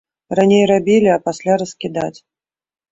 [0.39, 2.13] Раней рабілі, а пасля раскідаць.